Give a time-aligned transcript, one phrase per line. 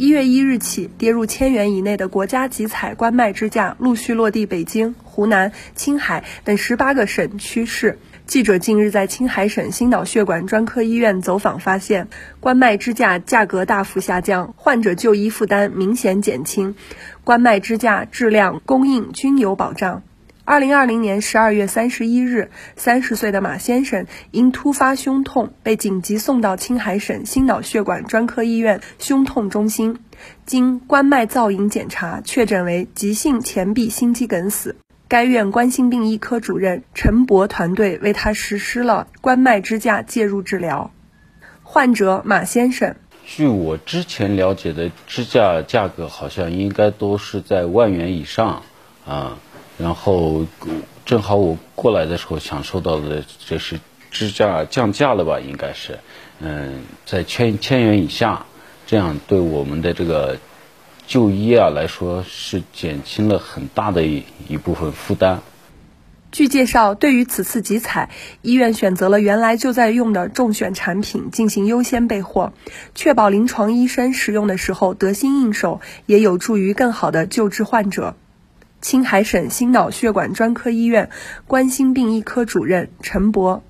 [0.00, 7.98] 一月一日起，跌入千元以内的国家集采冠脉支架陆续落地北京、湖南、青海等十八个省区市。
[8.24, 12.08] 记者近日在青海省心脑血管专科医院走访发现，
[12.40, 16.76] 冠脉支架价格大幅下降，患者就医负担明显减轻，
[17.22, 20.02] 冠脉支架质量、供应均有保障。
[20.50, 30.00] 二零二零年十二月三十一日，三十岁的马先生因突发胸痛被紧急送到青海省心脑血管专科医院胸痛中心，
[30.46, 34.74] 经冠脉造影检查，确诊为急性前臂心肌梗死。
[35.06, 40.90] 该院冠心病医科主任陈博团队为他实施了冠脉支架介入治疗。
[41.62, 48.64] 患者马先生，据我之前了解的支架价格好像应该都是在万元以上
[49.06, 49.38] 啊。
[49.80, 50.44] 然后
[51.06, 53.80] 正好我过来的时候享受到的这是
[54.10, 55.40] 支架降价了吧？
[55.40, 55.98] 应该是，
[56.40, 58.44] 嗯，在千千元以下，
[58.86, 60.38] 这样对我们的这个
[61.06, 65.40] 就医啊来说是减轻了很大的一一部分负担。
[66.32, 68.10] 据介绍，对于此次集采，
[68.42, 72.52] 医院选择了原来就在用的中选产品进行优先备货，
[72.94, 78.14] 确保临床医生使用的时候得心应手，也有助于更好的救治患者。
[78.80, 81.10] 青海省心脑血管专科医院
[81.46, 83.62] 冠心病医科主任陈博，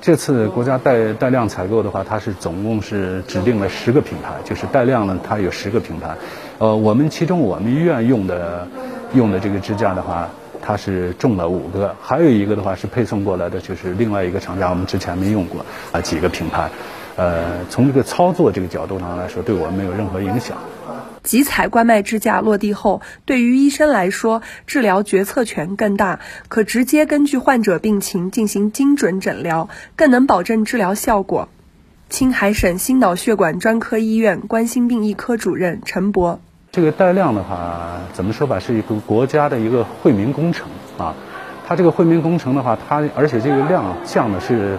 [0.00, 6.16] 这次国家带带量采购的话，它是总共是指定了十个品牌，就是带量呢，它有十个品牌。
[6.58, 8.68] 呃，我们其中我们医院用的
[9.14, 10.28] 用的这个支架的话，
[10.60, 16.70] 它是中了五个，还有一个的话是配送过来的，就是另外一个厂家，我们之前没用过啊几个品牌。
[17.16, 20.56] 呃，从这个操作这个角度上来说，对我们没有任何影响。
[21.22, 31.48] 集采冠脉支架落地后，对于医生来说，治疗决策权更大，可直接根据患者病情进行精准诊疗，更能保证治疗效果。
[32.08, 36.40] 青海省心脑血管专科医院冠心病一科主任陈博：
[36.72, 40.66] 这个带量的话，怎么说吧，是一个国家的一个惠民工程
[40.98, 41.14] 啊。
[41.68, 44.76] 它这个惠民工程的话，它而且这个量降的是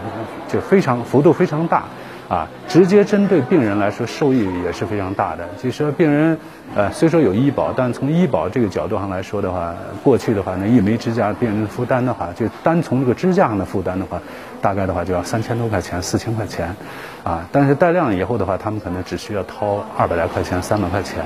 [0.49, 1.85] 就非常幅度非常大。
[2.29, 5.47] 啊，直接针对病人来说，受益也是非常大的。
[5.61, 6.37] 其实病人，
[6.75, 14.21] 呃，虽说有医保，但从医保这个角度上来说的话，过去的话，那一枚支架病人负担的话，就单从这个支架上的负担的话，
[14.61, 16.75] 大概的话就要三千多块钱、四千块钱，
[17.23, 21.23] 啊，但是带量以后的话，他们可能只需要掏二百来块钱、三百块钱。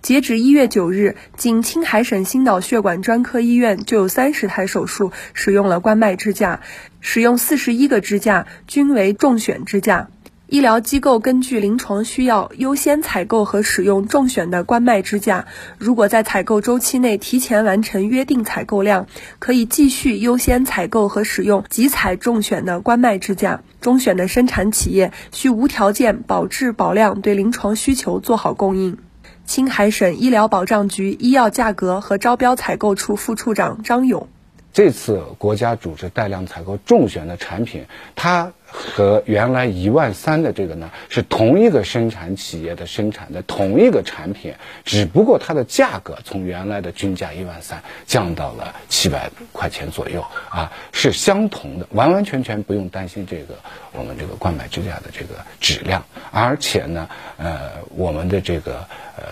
[0.00, 6.60] 截止一月九日，仅青海省心脑血管专科医院就有三十台手术使用了冠脉支架，
[7.00, 10.06] 使用四十一个支架均为重选支架。
[10.48, 15.46] 医疗机构根据临床需要优先采购和使用中选的冠脉支架。
[15.76, 19.08] 如果在采购周期内提前完成约定采购量，
[19.40, 23.62] 可以继续优先采购和使用集采中选的冠脉支架。
[23.80, 28.98] 中选的生产企业需无条件保质保量，对临床需求做好供应。
[29.46, 34.28] 青海省医疗保障局医药价格和招标采购处副处长张勇。
[34.72, 44.54] 这次国家组织带量采购中选的产品，它和原来一万三的这个呢是同一个生产企业的生产的同一个产品，
[44.84, 53.54] 只不过它的价格从原来的均价一万三降到了七百块钱左右啊，是相同的，完完全全不用担心这个
[53.92, 57.08] 我们这个冠脉支架的这个质量，而且呢，
[57.38, 59.24] 呃，我们的这个呃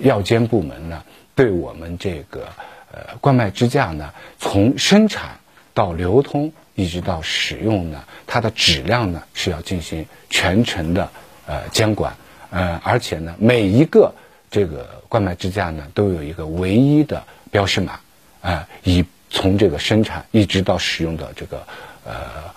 [0.00, 2.48] 药监部门呢对我们这个。
[2.92, 5.38] 呃，冠脉支架呢，从生产
[5.74, 11.10] 到流通，一直到使用呢，它的质量呢是要进行全程的
[11.46, 12.16] 呃监管，
[12.50, 14.14] 呃，而且呢，每一个
[14.50, 18.00] 这个冠脉支架呢都有一个唯一的标识码，
[18.40, 21.66] 啊，以从这个生产一直到使用的这个
[22.06, 22.14] 呃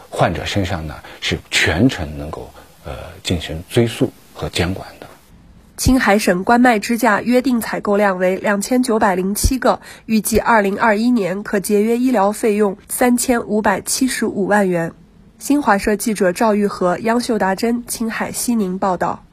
[0.09, 2.49] 患者身上呢，是全程能够
[2.85, 5.02] 呃进行追溯和监管的。
[5.75, 14.93] 青海省冠脉支架约定采购量为两千九百零七个，预计二零二一年可节约医疗费用三千五百七十五万元。
[15.39, 19.25] 新华社记者赵玉和、央秀达珍青海西宁报道。